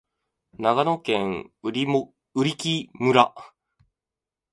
[0.57, 1.73] 長野県売
[2.33, 3.35] 木村